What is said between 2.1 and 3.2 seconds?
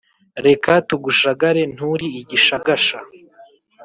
igishagasha